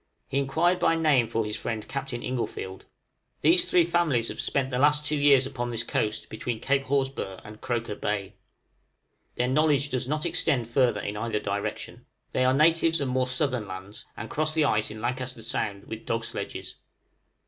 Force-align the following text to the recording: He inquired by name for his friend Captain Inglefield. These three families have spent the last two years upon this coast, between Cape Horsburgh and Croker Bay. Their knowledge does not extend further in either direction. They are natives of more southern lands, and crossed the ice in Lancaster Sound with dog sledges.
He 0.27 0.39
inquired 0.39 0.79
by 0.79 0.95
name 0.95 1.27
for 1.27 1.45
his 1.45 1.55
friend 1.55 1.87
Captain 1.87 2.23
Inglefield. 2.23 2.85
These 3.41 3.65
three 3.69 3.83
families 3.83 4.29
have 4.29 4.41
spent 4.41 4.71
the 4.71 4.79
last 4.79 5.05
two 5.05 5.15
years 5.15 5.45
upon 5.45 5.69
this 5.69 5.83
coast, 5.83 6.27
between 6.27 6.59
Cape 6.59 6.85
Horsburgh 6.85 7.39
and 7.43 7.61
Croker 7.61 7.93
Bay. 7.93 8.33
Their 9.35 9.47
knowledge 9.47 9.89
does 9.89 10.07
not 10.07 10.25
extend 10.25 10.67
further 10.67 11.01
in 11.01 11.15
either 11.17 11.39
direction. 11.39 12.07
They 12.31 12.43
are 12.45 12.51
natives 12.55 12.99
of 12.99 13.09
more 13.09 13.27
southern 13.27 13.67
lands, 13.67 14.07
and 14.17 14.27
crossed 14.27 14.55
the 14.55 14.65
ice 14.65 14.89
in 14.89 15.01
Lancaster 15.01 15.43
Sound 15.43 15.83
with 15.85 16.07
dog 16.07 16.23
sledges. 16.25 16.77